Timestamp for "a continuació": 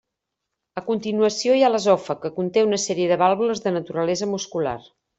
0.79-1.57